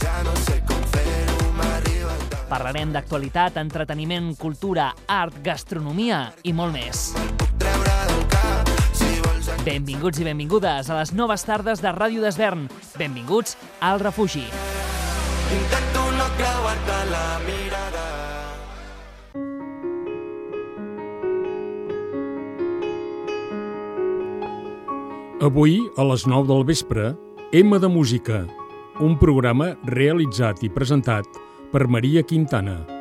Ja 0.00 0.22
no 0.24 0.34
sé 0.46 0.60
com 0.68 0.80
fer-ho, 0.94 1.50
m'arriba 1.58 2.14
el 2.14 2.22
cap. 2.32 2.44
Parlarem 2.50 2.94
d'actualitat, 2.94 3.58
entreteniment, 3.60 4.32
cultura, 4.40 4.90
art, 5.06 5.36
gastronomia 5.44 6.22
i 6.42 6.54
molt 6.56 6.74
més. 6.74 7.10
Treure 7.60 7.96
del 8.10 8.24
cap, 8.32 8.70
si 8.96 9.10
vols 9.26 9.50
Benvinguts 9.66 10.22
i 10.22 10.28
benvingudes 10.30 10.88
a 10.88 11.00
les 11.02 11.12
noves 11.12 11.44
tardes 11.44 11.84
de 11.84 11.92
Ràdio 11.92 12.24
d'Esvern. 12.24 12.68
Benvinguts 12.96 13.58
al 13.84 14.00
refugi. 14.00 14.46
Intento 15.50 16.06
no 16.16 16.30
creuar-te 16.38 16.98
la 17.10 17.26
mirada. 17.44 18.06
Avui, 25.40 25.78
a 25.96 26.04
les 26.04 26.26
9 26.28 26.48
del 26.52 26.64
vespre, 26.68 27.14
M 27.56 27.78
de 27.80 27.88
Música, 27.88 28.42
un 29.00 29.16
programa 29.16 29.70
realitzat 29.88 30.60
i 30.66 30.68
presentat 30.68 31.40
per 31.72 31.86
Maria 31.88 32.20
Quintana. 32.22 32.99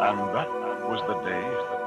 And 0.00 0.18
that 0.34 0.50
was 0.88 1.00
the 1.06 1.14
day. 1.22 1.83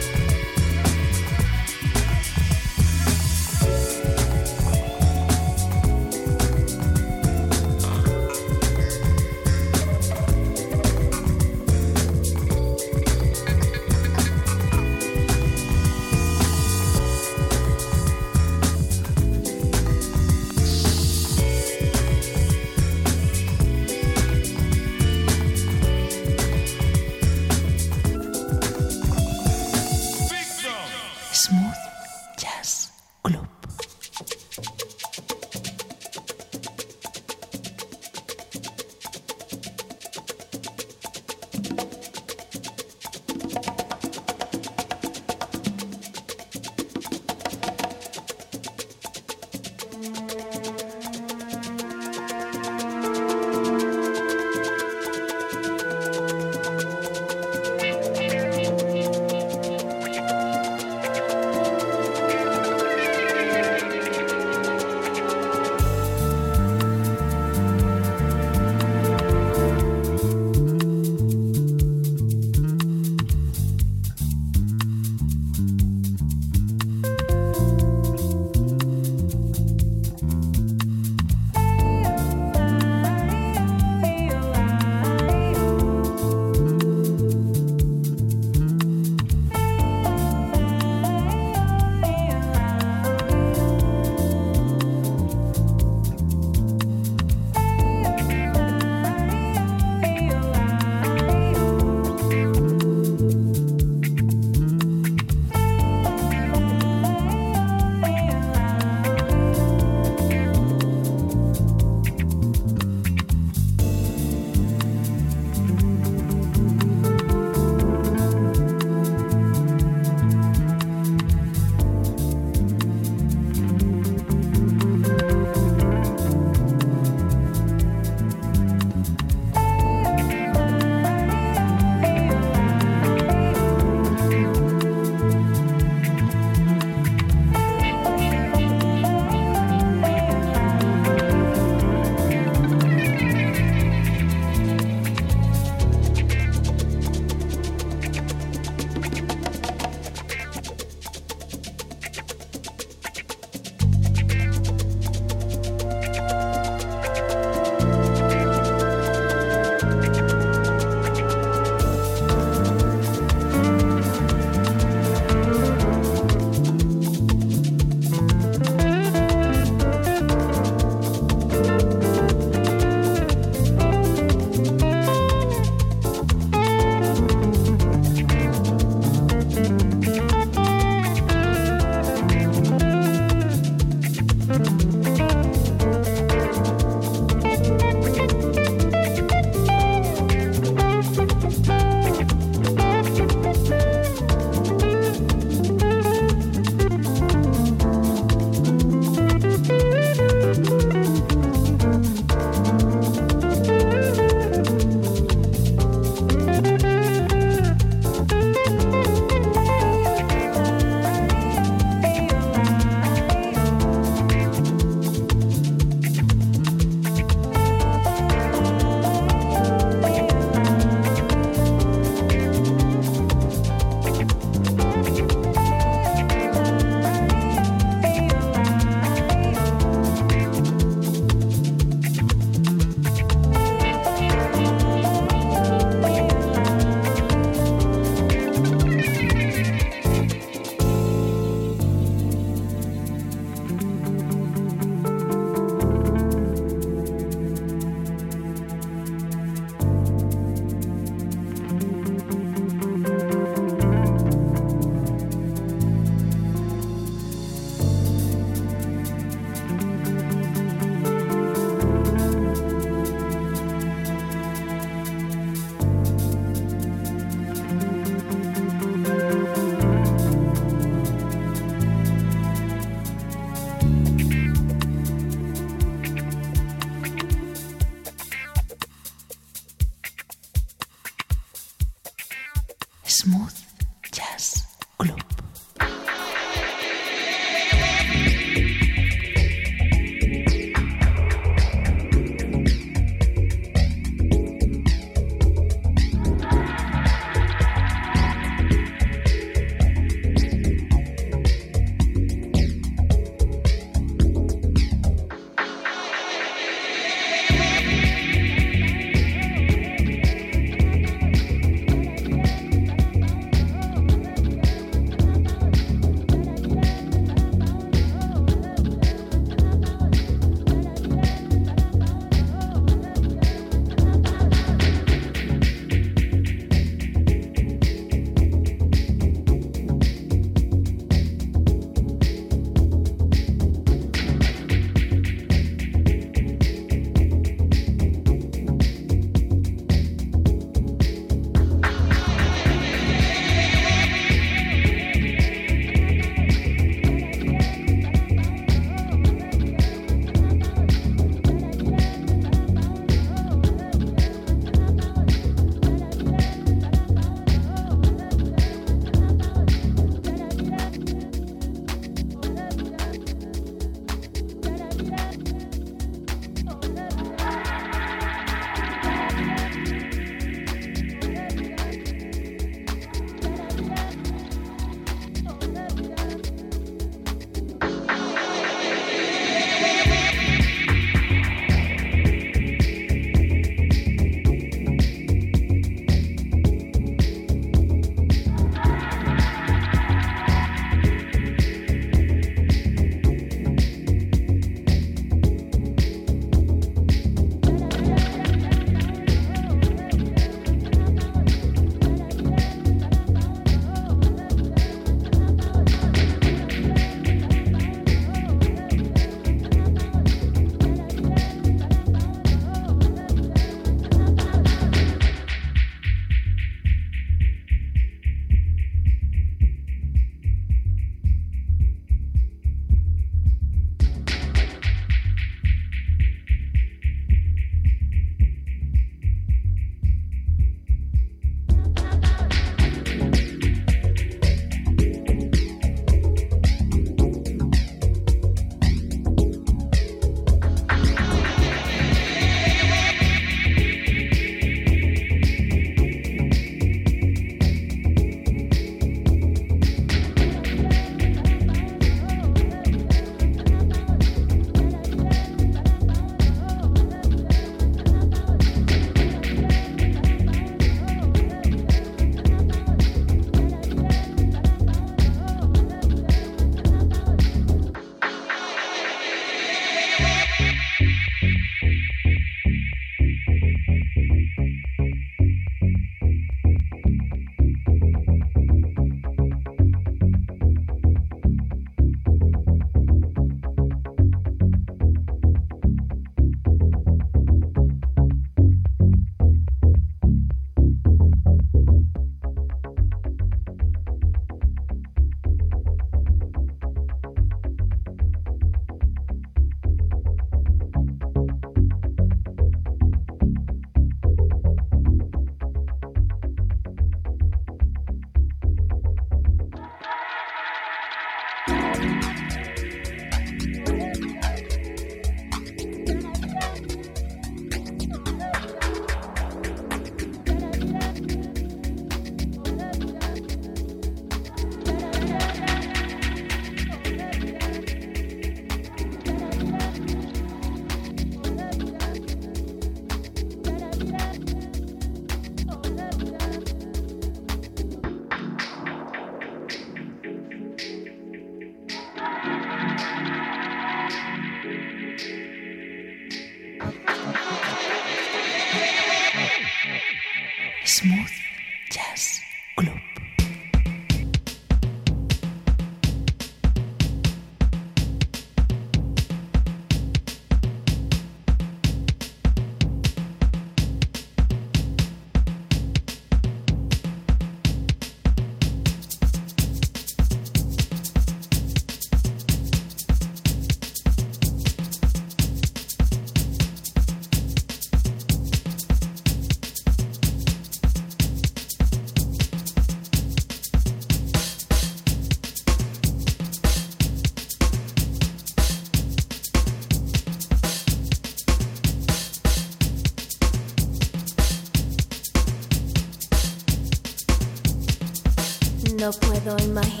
in 599.57 599.73
my 599.73 599.85
head 599.85 600.00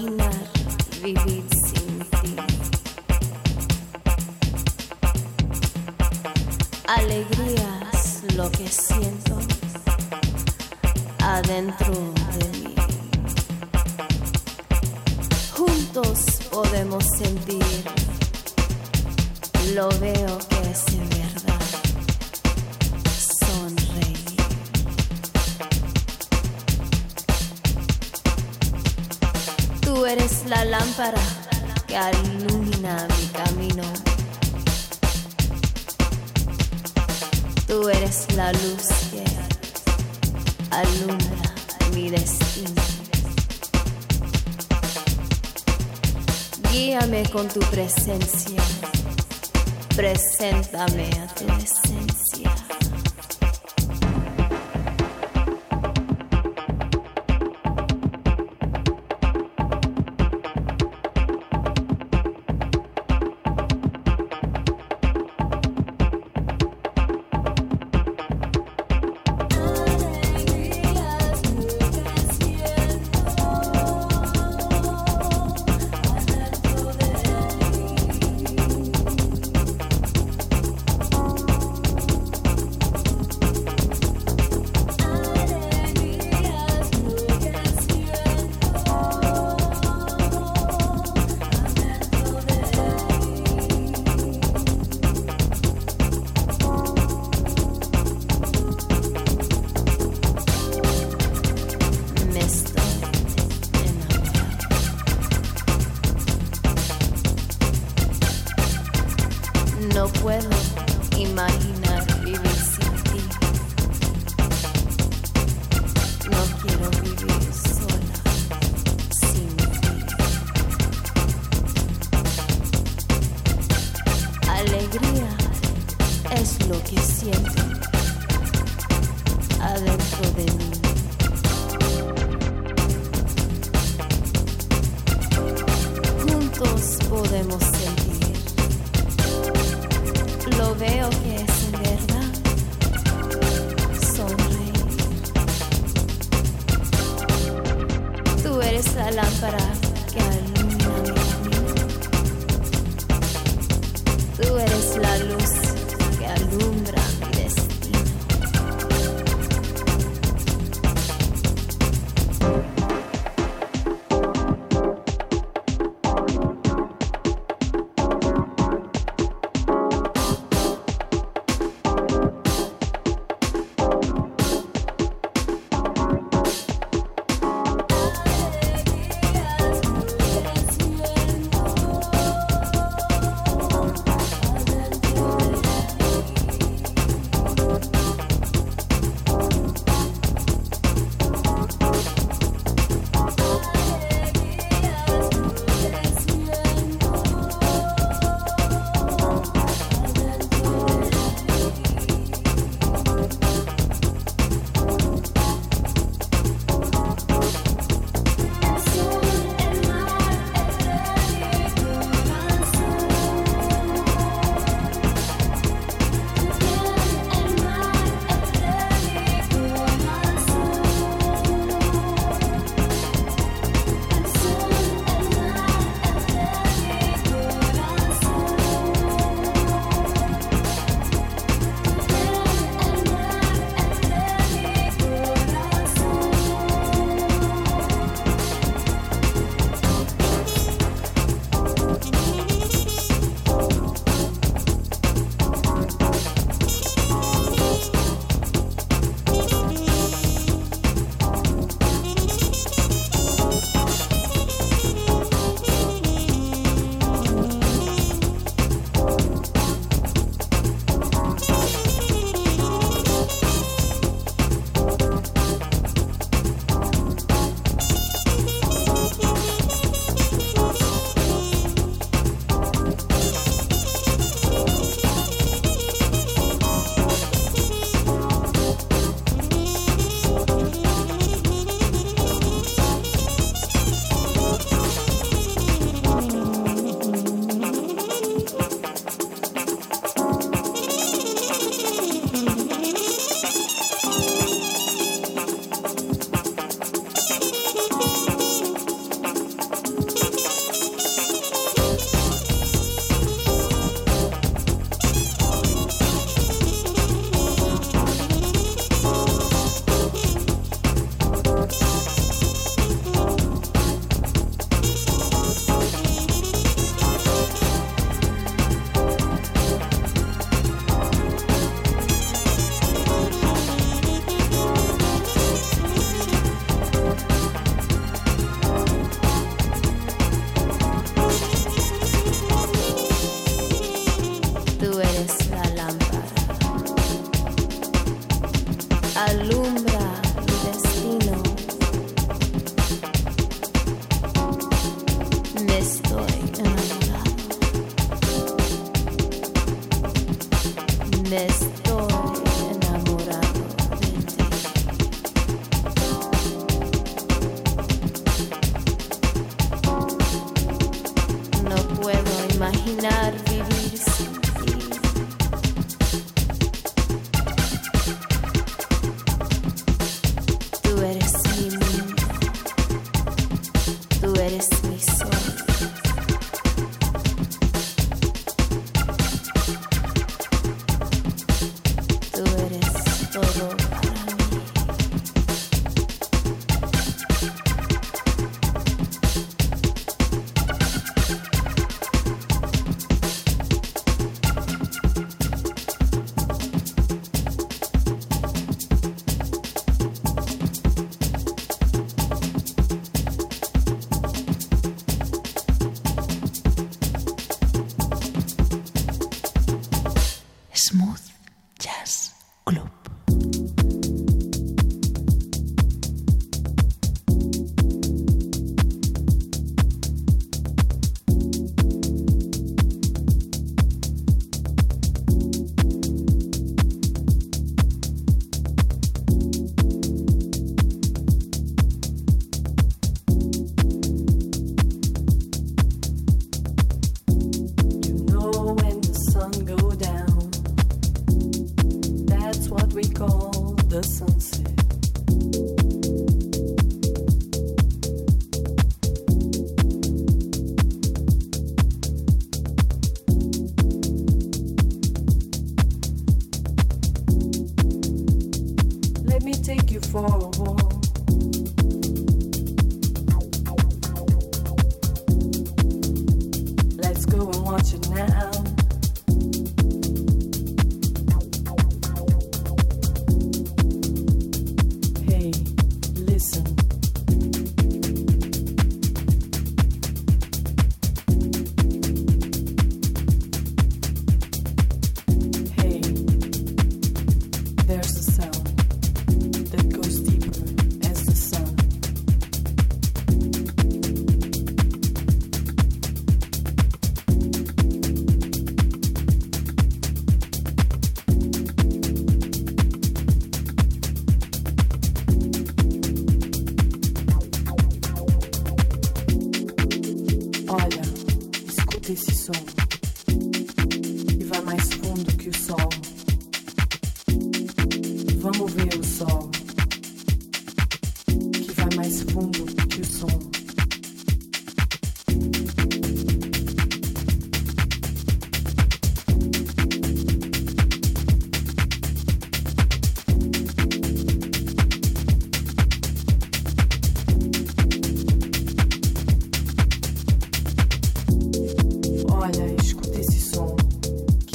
que 31.87 31.95
ilumina 32.27 33.07
mi 33.17 33.27
camino. 33.29 33.83
Tú 37.67 37.89
eres 37.89 38.27
la 38.35 38.51
luz 38.53 38.87
que 39.09 39.23
alumbra 40.69 41.55
mi 41.95 42.11
destino. 42.11 42.83
Guíame 46.71 47.23
con 47.31 47.47
tu 47.47 47.61
presencia, 47.61 48.61
preséntame 49.95 51.09
a 51.19 51.33
tu 51.33 51.45
destino. 51.47 51.80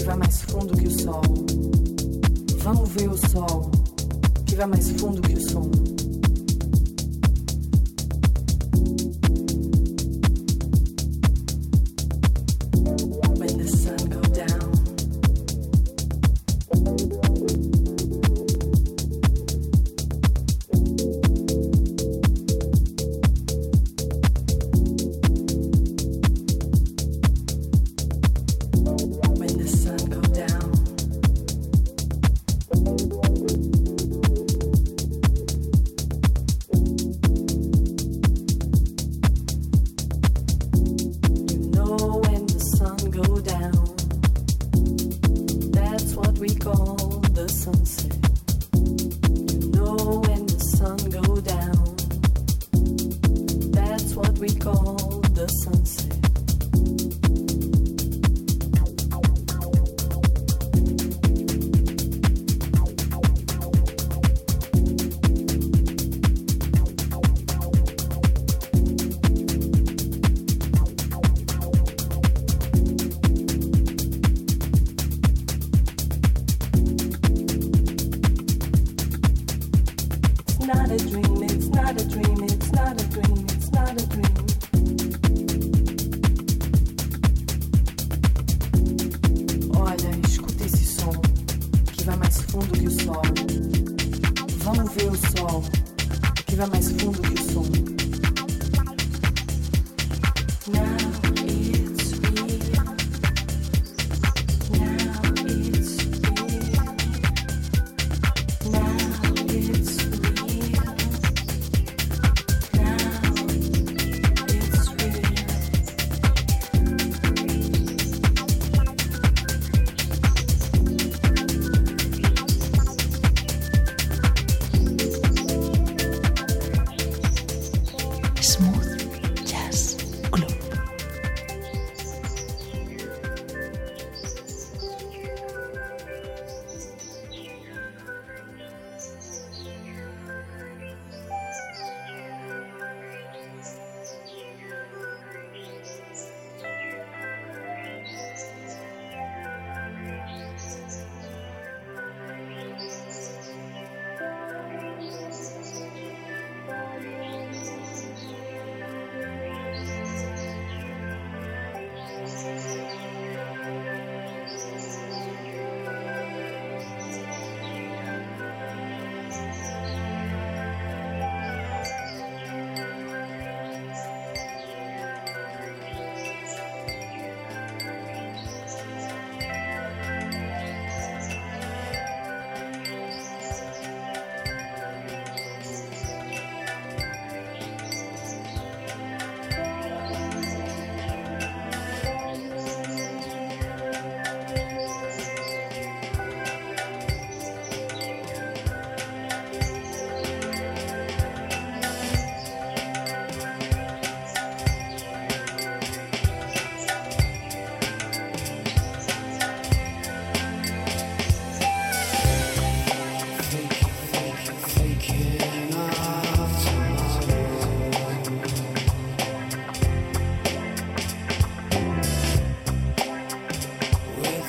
vai 0.07 0.17
mais 0.17 0.41
fundo 0.43 0.77
que 0.77 0.87
o 0.87 1.01
sol. 1.01 1.23
Vamos 2.59 2.89
ver 2.91 3.11
o 3.11 3.19
sol, 3.29 3.71
que 4.47 4.55
vai 4.55 4.67
mais 4.67 4.89
fundo 4.93 5.21
que 5.21 5.35
o 5.35 5.51
som. 5.51 5.71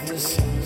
to 0.07 0.17
see. 0.17 0.56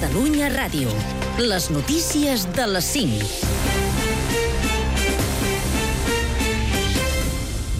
Catalunya 0.00 0.48
Ràdio. 0.48 0.88
Les 1.44 1.68
notícies 1.68 2.46
de 2.56 2.64
les 2.72 2.86
5. 2.96 3.49